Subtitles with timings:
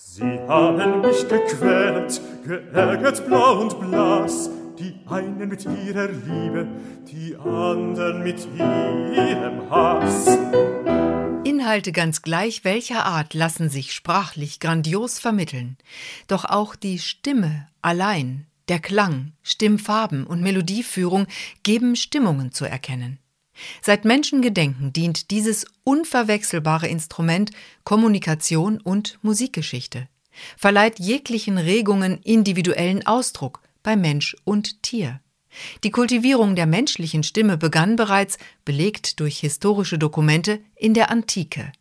[0.00, 6.68] Sie haben mich gequält, geärgert blau und blass, die einen mit ihrer Liebe,
[7.10, 10.38] die anderen mit ihrem Hass.
[11.42, 15.76] Inhalte ganz gleich welcher Art lassen sich sprachlich grandios vermitteln.
[16.28, 21.26] Doch auch die Stimme allein, der Klang, Stimmfarben und Melodieführung
[21.64, 23.18] geben Stimmungen zu erkennen.
[23.82, 27.50] Seit Menschengedenken dient dieses unverwechselbare Instrument
[27.84, 30.08] Kommunikation und Musikgeschichte,
[30.56, 35.20] verleiht jeglichen Regungen individuellen Ausdruck bei Mensch und Tier.
[35.82, 41.72] Die Kultivierung der menschlichen Stimme begann bereits, belegt durch historische Dokumente, in der Antike.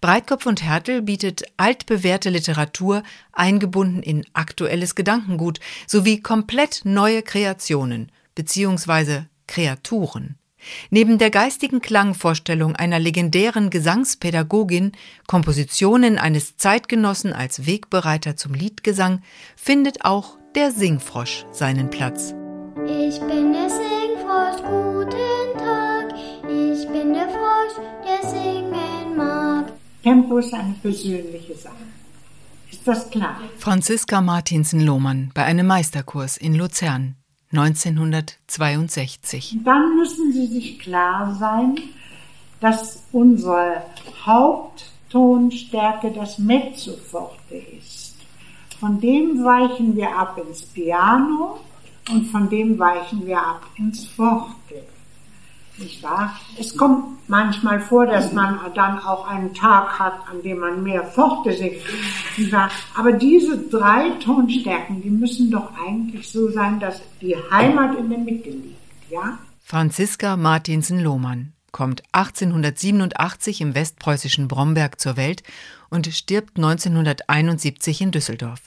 [0.00, 9.22] Breitkopf und Hertel bietet altbewährte Literatur, eingebunden in aktuelles Gedankengut, sowie komplett neue Kreationen bzw.
[9.46, 10.39] Kreaturen.
[10.90, 14.92] Neben der geistigen Klangvorstellung einer legendären Gesangspädagogin,
[15.26, 19.22] Kompositionen eines Zeitgenossen als Wegbereiter zum Liedgesang,
[19.56, 22.34] findet auch der Singfrosch seinen Platz.
[22.86, 26.14] Ich bin der Singfrosch, guten Tag.
[26.44, 29.72] Ich bin der Frosch, der singen mag.
[30.02, 31.74] Tempo ist eine persönliche Sache.
[32.70, 33.40] Ist das klar?
[33.58, 37.16] Franziska Martinsen-Lohmann bei einem Meisterkurs in Luzern.
[37.52, 39.58] 1962.
[39.64, 41.74] Dann müssen Sie sich klar sein,
[42.60, 43.82] dass unsere
[44.24, 48.14] Haupttonstärke das Mezzo forte ist.
[48.78, 51.58] Von dem weichen wir ab ins Piano
[52.10, 54.84] und von dem weichen wir ab ins Forte.
[55.78, 56.38] Nicht wahr?
[56.58, 61.04] Es kommt manchmal vor, dass man dann auch einen Tag hat, an dem man mehr
[61.04, 61.80] Forte singt.
[62.94, 68.18] Aber diese drei Tonstärken, die müssen doch eigentlich so sein, dass die Heimat in der
[68.18, 68.76] Mitte liegt.
[69.10, 69.38] Ja?
[69.62, 75.42] Franziska Martinsen-Lohmann kommt 1887 im westpreußischen Bromberg zur Welt
[75.88, 78.60] und stirbt 1971 in Düsseldorf.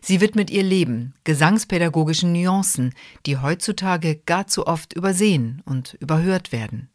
[0.00, 2.94] Sie widmet ihr Leben gesangspädagogischen Nuancen,
[3.26, 6.88] die heutzutage gar zu oft übersehen und überhört werden.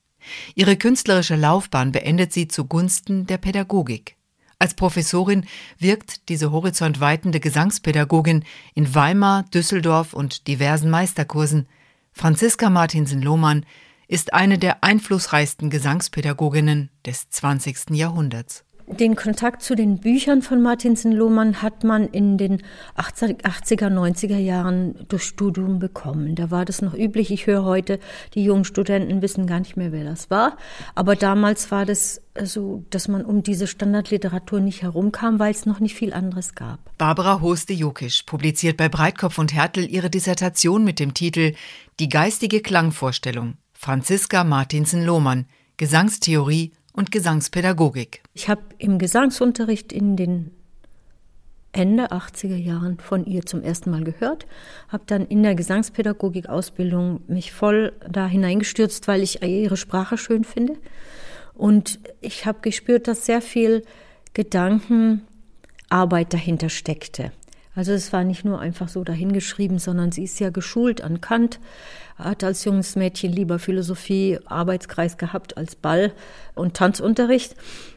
[0.56, 4.18] Ihre künstlerische Laufbahn beendet sie zugunsten der Pädagogik.
[4.60, 5.46] Als Professorin
[5.80, 8.44] wirkt diese horizontweitende Gesangspädagogin
[8.76, 11.68] in Weimar, Düsseldorf und diversen Meisterkursen.
[12.14, 13.66] Franziska Martinsen-Lohmann
[14.08, 17.92] ist eine der einflussreichsten Gesangspädagoginnen des 20.
[17.92, 18.64] Jahrhunderts.
[19.00, 22.62] Den Kontakt zu den Büchern von Martinsen Lohmann hat man in den
[22.98, 26.36] 80er, 90er Jahren durch Studium bekommen.
[26.36, 27.32] Da war das noch üblich.
[27.32, 28.00] Ich höre heute,
[28.34, 30.58] die jungen Studenten wissen gar nicht mehr, wer das war.
[30.94, 35.80] Aber damals war das so, dass man um diese Standardliteratur nicht herumkam, weil es noch
[35.80, 36.80] nicht viel anderes gab.
[36.98, 41.54] Barbara Hoste-Jokisch publiziert bei Breitkopf und Hertel ihre Dissertation mit dem Titel
[42.00, 43.56] Die geistige Klangvorstellung.
[43.74, 45.46] Franziska Martinsen Lohmann.
[45.78, 48.24] Gesangstheorie und Gesangspädagogik.
[48.34, 50.52] Ich habe im Gesangsunterricht in den
[51.74, 54.46] Ende 80er Jahren von ihr zum ersten Mal gehört,
[54.90, 60.78] habe dann in der Gesangspädagogik-Ausbildung mich voll da hineingestürzt, weil ich ihre Sprache schön finde.
[61.54, 63.84] Und ich habe gespürt, dass sehr viel
[64.34, 65.24] Gedankenarbeit
[66.34, 67.32] dahinter steckte.
[67.74, 71.60] Also es war nicht nur einfach so dahingeschrieben, sondern sie ist ja geschult an Kant,
[72.18, 76.12] hat als junges Mädchen lieber Philosophie, Arbeitskreis gehabt als Ball
[76.54, 77.56] und Tanzunterricht.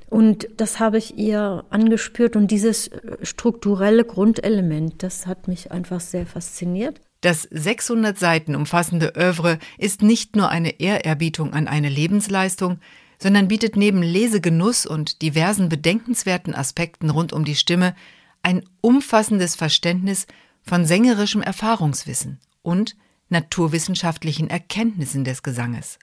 [0.09, 2.91] Und das habe ich ihr angespürt und dieses
[3.23, 7.01] strukturelle Grundelement, das hat mich einfach sehr fasziniert.
[7.21, 12.79] Das 600 Seiten umfassende Övre ist nicht nur eine Ehrerbietung an eine Lebensleistung,
[13.19, 17.95] sondern bietet neben Lesegenuss und diversen bedenkenswerten Aspekten rund um die Stimme
[18.44, 20.27] ein umfassendes Verständnis
[20.62, 22.94] von sängerischem Erfahrungswissen und
[23.31, 25.99] naturwissenschaftlichen Erkenntnissen des Gesanges.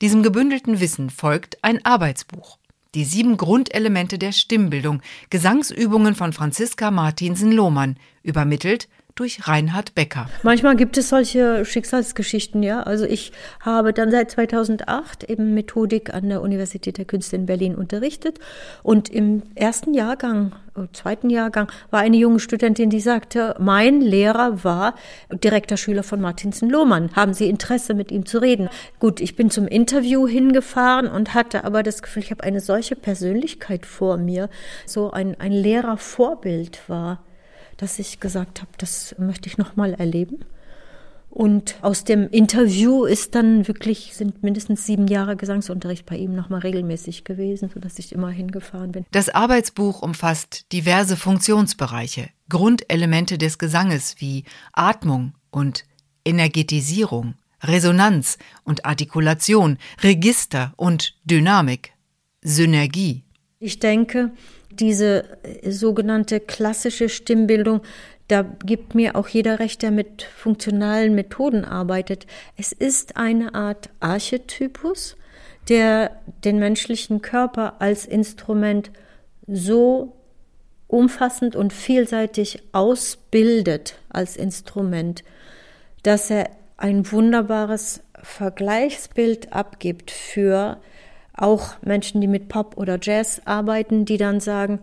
[0.00, 2.58] Diesem gebündelten Wissen folgt ein Arbeitsbuch.
[2.94, 5.00] Die sieben Grundelemente der Stimmbildung,
[5.30, 10.28] Gesangsübungen von Franziska Martinsen-Lohmann, übermittelt durch Reinhard Becker.
[10.42, 12.82] Manchmal gibt es solche Schicksalsgeschichten, ja.
[12.82, 17.74] Also ich habe dann seit 2008 eben Methodik an der Universität der Künste in Berlin
[17.74, 18.38] unterrichtet
[18.82, 24.64] und im ersten Jahrgang, äh, zweiten Jahrgang war eine junge Studentin, die sagte, mein Lehrer
[24.64, 24.94] war
[25.30, 27.10] direkter Schüler von Martinsen Lohmann.
[27.14, 28.68] Haben Sie Interesse, mit ihm zu reden?
[28.98, 32.96] Gut, ich bin zum Interview hingefahren und hatte aber das Gefühl, ich habe eine solche
[32.96, 34.48] Persönlichkeit vor mir,
[34.86, 37.20] so ein, ein Lehrervorbild war
[37.80, 40.44] dass ich gesagt habe, das möchte ich noch mal erleben.
[41.30, 46.60] Und aus dem Interview ist dann wirklich, sind mindestens sieben Jahre Gesangsunterricht bei ihm nochmal
[46.60, 49.06] regelmäßig gewesen, sodass ich immer hingefahren bin.
[49.12, 55.84] Das Arbeitsbuch umfasst diverse Funktionsbereiche, Grundelemente des Gesanges wie Atmung und
[56.24, 61.92] Energetisierung, Resonanz und Artikulation, Register und Dynamik,
[62.42, 63.22] Synergie,
[63.62, 64.30] Ich denke,
[64.70, 67.82] diese äh, sogenannte klassische Stimmbildung,
[68.26, 72.26] da gibt mir auch jeder recht, der mit funktionalen Methoden arbeitet.
[72.56, 75.16] Es ist eine Art Archetypus,
[75.68, 78.90] der den menschlichen Körper als Instrument
[79.46, 80.16] so
[80.86, 85.22] umfassend und vielseitig ausbildet als Instrument,
[86.02, 86.48] dass er
[86.78, 90.80] ein wunderbares Vergleichsbild abgibt für
[91.34, 94.80] auch Menschen, die mit Pop oder Jazz arbeiten, die dann sagen,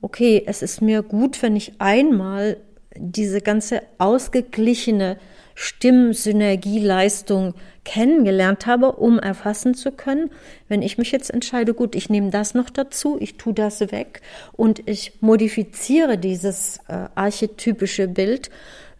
[0.00, 2.56] okay, es ist mir gut, wenn ich einmal
[2.96, 5.16] diese ganze ausgeglichene
[5.54, 7.54] Stimmsynergieleistung
[7.84, 10.30] kennengelernt habe, um erfassen zu können,
[10.68, 14.22] wenn ich mich jetzt entscheide, gut, ich nehme das noch dazu, ich tue das weg
[14.52, 18.50] und ich modifiziere dieses äh, archetypische Bild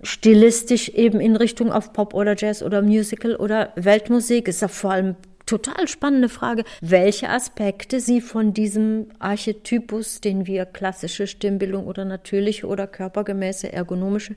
[0.03, 4.91] stilistisch eben in Richtung auf Pop oder Jazz oder Musical oder Weltmusik, ist ja vor
[4.91, 5.17] allem
[5.53, 12.67] total spannende Frage, welche Aspekte Sie von diesem Archetypus, den wir klassische Stimmbildung oder natürliche
[12.67, 14.37] oder körpergemäße ergonomische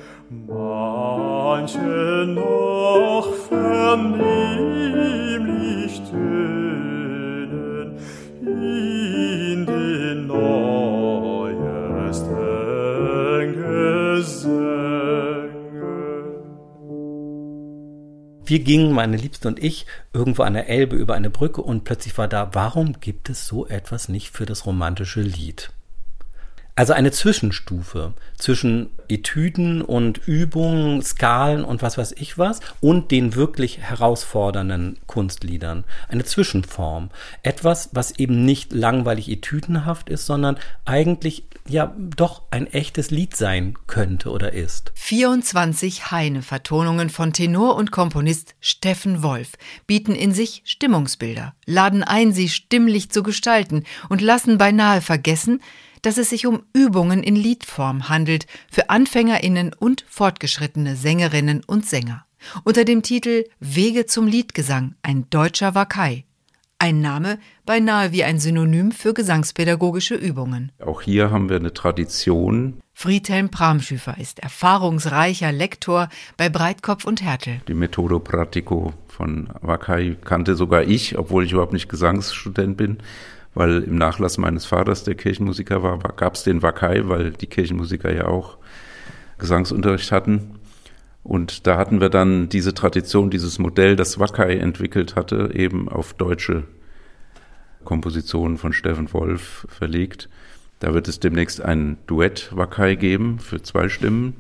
[0.46, 2.67] manche
[3.88, 3.96] Wir
[18.58, 22.28] gingen, meine Liebste und ich, irgendwo an der Elbe über eine Brücke und plötzlich war
[22.28, 25.70] da, warum gibt es so etwas nicht für das romantische Lied?
[26.78, 33.34] Also eine Zwischenstufe zwischen Etüden und Übungen, Skalen und was weiß ich was und den
[33.34, 35.82] wirklich herausfordernden Kunstliedern.
[36.06, 37.10] Eine Zwischenform.
[37.42, 43.74] Etwas, was eben nicht langweilig etüdenhaft ist, sondern eigentlich ja doch ein echtes Lied sein
[43.88, 44.92] könnte oder ist.
[44.94, 49.54] 24 Heine-Vertonungen von Tenor und Komponist Steffen Wolf
[49.88, 55.60] bieten in sich Stimmungsbilder, laden ein, sie stimmlich zu gestalten und lassen beinahe vergessen,
[56.02, 62.24] dass es sich um Übungen in Liedform handelt für Anfängerinnen und fortgeschrittene Sängerinnen und Sänger.
[62.64, 66.24] Unter dem Titel Wege zum Liedgesang, ein deutscher Wakai.
[66.80, 70.70] Ein Name beinahe wie ein Synonym für gesangspädagogische Übungen.
[70.78, 72.80] Auch hier haben wir eine Tradition.
[72.94, 77.60] Friedhelm Pramschüfer ist erfahrungsreicher Lektor bei Breitkopf und Härtel.
[77.66, 82.98] Die Methode Pratico von Wakai kannte sogar ich, obwohl ich überhaupt nicht Gesangsstudent bin
[83.58, 88.14] weil im Nachlass meines Vaters, der Kirchenmusiker war, gab es den Wakai, weil die Kirchenmusiker
[88.14, 88.56] ja auch
[89.38, 90.60] Gesangsunterricht hatten.
[91.24, 96.14] Und da hatten wir dann diese Tradition, dieses Modell, das Wakai entwickelt hatte, eben auf
[96.14, 96.64] deutsche
[97.82, 100.28] Kompositionen von Steffen Wolf verlegt.
[100.78, 104.36] Da wird es demnächst ein Duett Wakai geben für zwei Stimmen.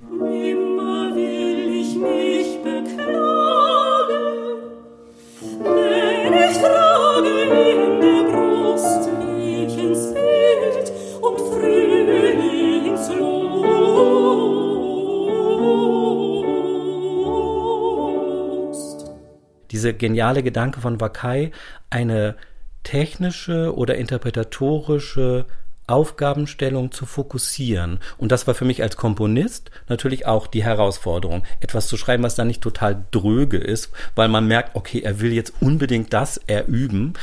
[19.70, 21.52] Dieser geniale Gedanke von Wakai,
[21.90, 22.36] eine
[22.82, 25.46] technische oder interpretatorische
[25.88, 27.98] Aufgabenstellung zu fokussieren.
[28.18, 32.34] Und das war für mich als Komponist natürlich auch die Herausforderung, etwas zu schreiben, was
[32.34, 37.14] dann nicht total dröge ist, weil man merkt, okay, er will jetzt unbedingt das erüben.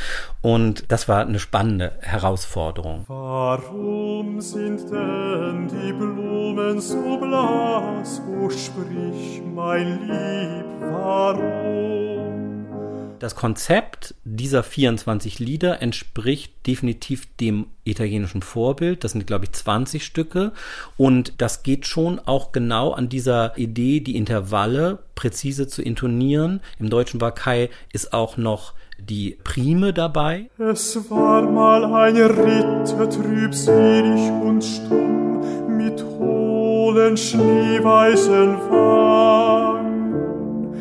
[0.42, 3.04] Und das war eine spannende Herausforderung.
[3.06, 8.20] Warum sind denn die Blumen so blass?
[8.28, 11.55] Oh, sprich, mein Lieb, warum?
[13.26, 19.02] Das Konzept dieser 24 Lieder entspricht definitiv dem italienischen Vorbild.
[19.02, 20.52] Das sind, glaube ich, 20 Stücke.
[20.96, 26.60] Und das geht schon auch genau an dieser Idee, die Intervalle präzise zu intonieren.
[26.78, 30.48] Im deutschen Wakai ist auch noch die Prime dabei.
[30.56, 39.15] Es war mal ein Ritter trübselig und stumm mit hohlen schneeweißen Wangen.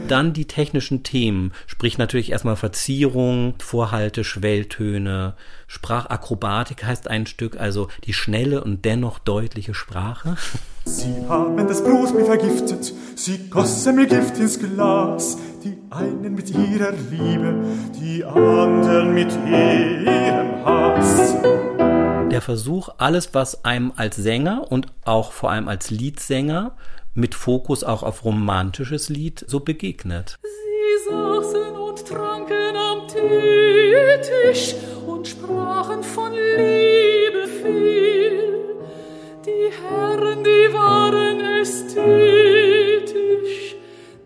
[0.07, 5.33] Dann die technischen Themen, sprich natürlich erstmal Verzierung, Vorhalte, Schwelltöne,
[5.67, 10.37] Sprachakrobatik heißt ein Stück, also die schnelle und dennoch deutliche Sprache.
[10.85, 16.51] Sie haben das Blut mir vergiftet, sie gossen mir Gift ins Glas, die einen mit
[16.51, 17.65] ihrer Liebe,
[17.99, 21.35] die anderen mit ihrem Hass.
[22.31, 26.75] Der Versuch, alles, was einem als Sänger und auch vor allem als Liedsänger
[27.15, 30.37] mit Fokus auch auf romantisches Lied so begegnet.
[30.43, 34.75] Sie saßen und tranken am Teetisch
[35.07, 38.75] und sprachen von Liebe viel.
[39.45, 42.05] Die Herren, die waren ästhetisch,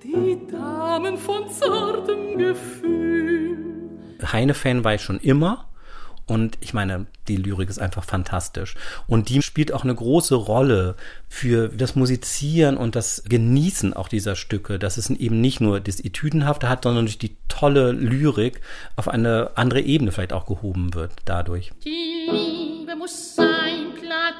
[0.04, 3.58] die Damen von zartem Gefühl.
[4.32, 5.69] Heine-Fan war ich schon immer.
[6.30, 8.76] Und ich meine, die Lyrik ist einfach fantastisch.
[9.08, 10.94] Und die spielt auch eine große Rolle
[11.28, 16.00] für das Musizieren und das Genießen auch dieser Stücke, dass es eben nicht nur das
[16.00, 18.62] Etüdenhafte hat, sondern durch die tolle Lyrik
[18.96, 21.72] auf eine andere Ebene vielleicht auch gehoben wird dadurch.
[21.84, 23.96] Die Liebe muss sein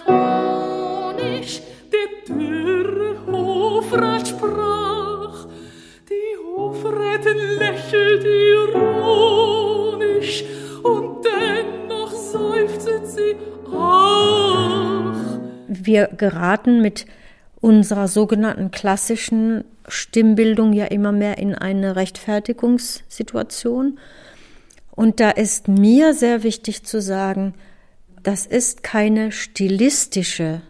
[0.06, 5.48] platonisch, der dürre Hofrat sprach.
[6.08, 9.80] Die Hofrätin lächelt ironisch
[13.20, 13.36] sie,
[13.76, 15.40] ach.
[15.68, 17.06] Wir geraten mit
[17.62, 24.00] unserer sogenannten klassischen Stimmbildung ja immer mehr in eine Rechtfertigungssituation.
[24.92, 27.54] Und da ist mir sehr wichtig zu sagen,
[28.24, 30.62] das ist keine stilistische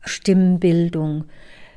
[0.00, 1.24] Stimmbildung,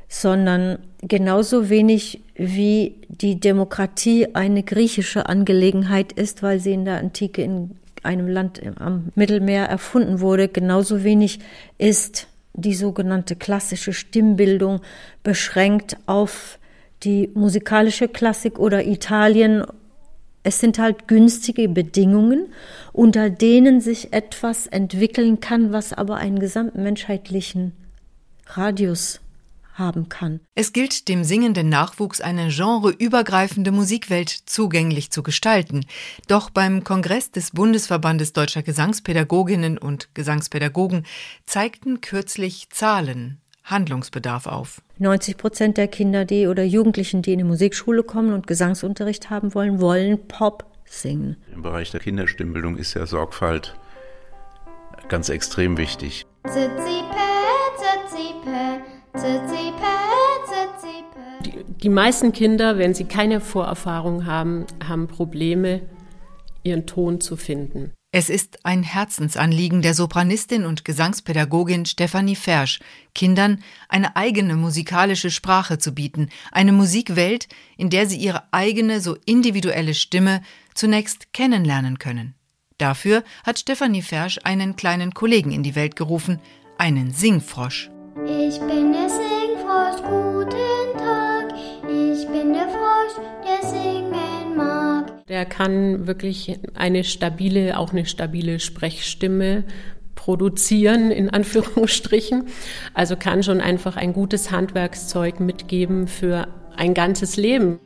[0.08, 7.42] sondern genauso wenig wie die Demokratie eine griechische Angelegenheit ist, weil sie in der Antike
[7.42, 7.72] in
[8.04, 11.40] einem Land am Mittelmeer erfunden wurde, genauso wenig
[11.78, 14.82] ist die sogenannte klassische Stimmbildung
[15.24, 16.60] beschränkt auf
[17.04, 19.64] die musikalische Klassik oder Italien.
[20.44, 22.48] Es sind halt günstige Bedingungen,
[22.94, 27.74] unter denen sich etwas entwickeln kann, was aber einen gesamten menschheitlichen
[28.48, 29.22] Radius
[29.82, 30.40] haben kann.
[30.56, 35.86] Es gilt dem singenden Nachwuchs eine genreübergreifende Musikwelt zugänglich zu gestalten.
[36.28, 41.06] Doch beim Kongress des Bundesverbandes deutscher Gesangspädagoginnen und Gesangspädagogen
[41.46, 44.82] zeigten kürzlich Zahlen Handlungsbedarf auf.
[45.00, 49.54] 90 Prozent der Kinder, die oder Jugendlichen, die in die Musikschule kommen und Gesangsunterricht haben
[49.54, 51.38] wollen, wollen Pop singen.
[51.54, 53.76] Im Bereich der Kinderstimmbildung ist ja Sorgfalt
[55.10, 56.26] ganz extrem wichtig.
[61.46, 65.82] Die, die meisten Kinder, wenn sie keine Vorerfahrung haben, haben Probleme,
[66.64, 67.92] ihren Ton zu finden.
[68.14, 72.80] Es ist ein Herzensanliegen der Sopranistin und Gesangspädagogin Stefanie Fersch,
[73.16, 79.16] Kindern eine eigene musikalische Sprache zu bieten, eine Musikwelt, in der sie ihre eigene, so
[79.26, 80.42] individuelle Stimme
[80.74, 82.36] zunächst kennenlernen können.
[82.78, 86.40] Dafür hat Stefanie Fersch einen kleinen Kollegen in die Welt gerufen,
[86.78, 87.90] einen Singfrosch.
[88.26, 91.54] Ich bin der Singfrosch, guten Tag.
[91.88, 95.26] Ich bin der Frosch, der singen mag.
[95.28, 99.64] Der kann wirklich eine stabile, auch eine stabile Sprechstimme
[100.14, 102.46] produzieren, in Anführungsstrichen.
[102.94, 107.80] Also kann schon einfach ein gutes Handwerkszeug mitgeben für ein ganzes Leben.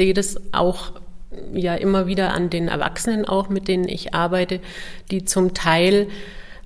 [0.00, 0.92] Sehe das auch
[1.52, 4.60] ja immer wieder an den Erwachsenen auch, mit denen ich arbeite,
[5.10, 6.08] die zum Teil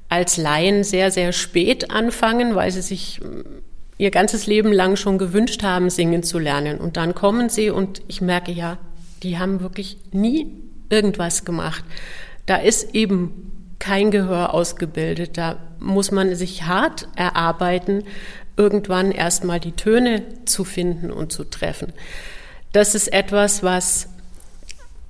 [0.09, 3.21] als Laien sehr, sehr spät anfangen, weil sie sich
[3.99, 6.79] ihr ganzes Leben lang schon gewünscht haben, singen zu lernen.
[6.79, 8.79] Und dann kommen sie und ich merke ja,
[9.25, 10.47] die haben wirklich nie
[10.89, 11.85] irgendwas gemacht.
[12.47, 13.51] Da ist eben
[13.81, 15.39] kein Gehör ausgebildet.
[15.39, 18.05] Da muss man sich hart erarbeiten,
[18.57, 21.93] irgendwann erstmal die Töne zu finden und zu treffen.
[22.75, 24.09] Das ist etwas, was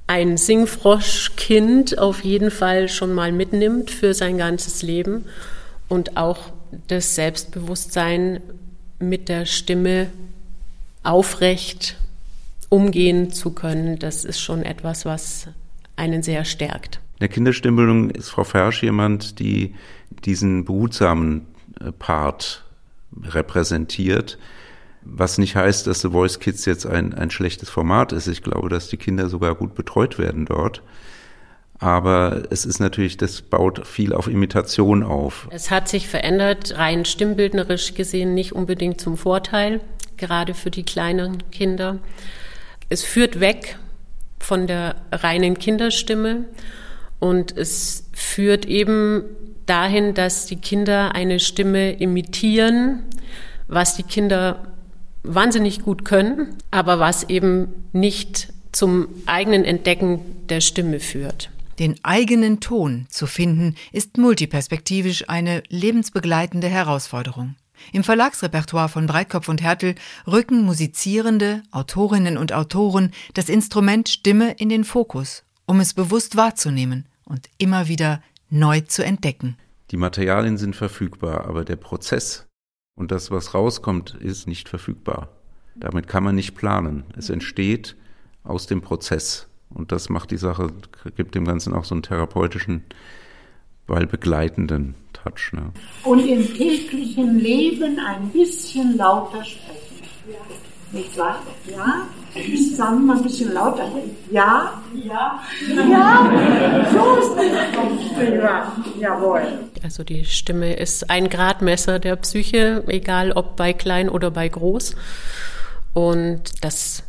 [0.06, 5.25] ein Singfroschkind auf jeden Fall schon mal mitnimmt für sein ganzes Leben
[5.88, 6.52] und auch
[6.88, 8.42] das Selbstbewusstsein
[8.99, 10.11] mit der Stimme
[11.04, 11.97] aufrecht
[12.68, 15.49] umgehen zu können, das ist schon etwas, was
[15.97, 16.97] einen sehr stärkt.
[17.14, 19.75] In der Kinderstimmbildung ist Frau Fersch jemand, die
[20.26, 21.47] diesen behutsamen
[21.80, 22.62] äh, Part
[23.23, 24.37] repräsentiert,
[25.04, 28.26] was nicht heißt, dass The Voice Kids jetzt ein, ein schlechtes Format ist.
[28.26, 30.82] Ich glaube, dass die Kinder sogar gut betreut werden dort.
[31.78, 35.49] Aber es ist natürlich, das baut viel auf Imitation auf.
[35.50, 39.80] Es hat sich verändert, rein stimmbildnerisch gesehen nicht unbedingt zum Vorteil,
[40.16, 41.99] gerade für die kleinen Kinder.
[42.88, 43.76] Es führt weg
[44.38, 46.44] von der reinen Kinderstimme
[47.18, 49.25] und es führt eben
[49.66, 53.02] dahin, dass die Kinder eine Stimme imitieren,
[53.66, 54.74] was die Kinder
[55.25, 61.50] wahnsinnig gut können, aber was eben nicht zum eigenen Entdecken der Stimme führt.
[61.78, 67.57] Den eigenen Ton zu finden, ist multiperspektivisch eine lebensbegleitende Herausforderung.
[67.93, 74.69] Im Verlagsrepertoire von Breitkopf und Hertel rücken Musizierende, Autorinnen und Autoren das Instrument Stimme in
[74.69, 79.57] den Fokus, um es bewusst wahrzunehmen und immer wieder neu zu entdecken.
[79.90, 82.47] Die Materialien sind verfügbar, aber der Prozess
[82.97, 85.29] und das, was rauskommt, ist nicht verfügbar.
[85.75, 87.05] Damit kann man nicht planen.
[87.17, 87.97] Es entsteht
[88.45, 89.49] aus dem Prozess.
[89.71, 90.73] Und das macht die Sache,
[91.17, 92.85] gibt dem Ganzen auch so einen therapeutischen,
[93.87, 95.53] weil begleitenden Touch.
[95.53, 95.73] Ne?
[96.05, 99.85] Und im täglichen Leben ein bisschen lauter sprechen.
[100.95, 101.41] Nicht wahr?
[101.67, 102.07] Ja?
[102.77, 103.89] Sagen wir mal ein bisschen lauter.
[104.31, 104.81] Ja?
[104.95, 105.41] Ja?
[105.69, 106.31] Ja?
[106.93, 109.01] So ist es.
[109.01, 109.43] Jawohl.
[109.83, 114.95] Also die Stimme ist ein Gradmesser der Psyche, egal ob bei klein oder bei groß.
[115.95, 117.03] Und das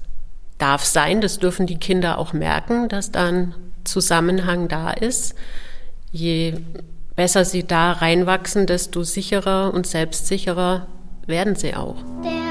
[0.57, 5.35] darf sein, das dürfen die Kinder auch merken, dass da ein Zusammenhang da ist.
[6.11, 6.55] Je
[7.15, 10.87] besser sie da reinwachsen, desto sicherer und selbstsicherer
[11.27, 11.97] werden sie auch.
[12.23, 12.44] Der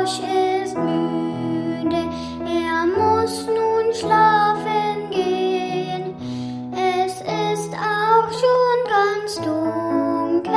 [0.00, 0.20] Singfrosch
[0.64, 2.08] ist müde,
[2.46, 6.14] er muss nun schlafen gehen.
[6.72, 10.52] Es ist auch schon ganz dunkel,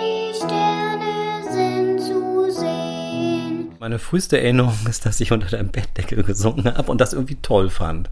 [0.00, 3.76] die Sterne sind zu sehen.
[3.78, 7.70] Meine früheste Erinnerung ist, dass ich unter der Bettdecke gesungen habe und das irgendwie toll
[7.70, 8.08] fand.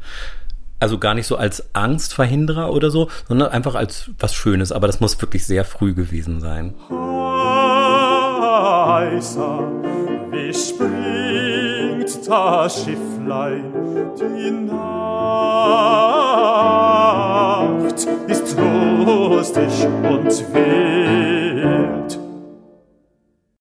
[0.79, 4.73] Also gar nicht so als Angstverhinderer oder so, sondern einfach als was Schönes.
[4.73, 6.75] Aber das muss wirklich sehr früh gewesen sein.
[8.97, 9.59] heißer,
[10.37, 13.73] wie springt das Schifflein,
[14.19, 14.77] die Nacht
[18.29, 21.46] ist lustig und weh.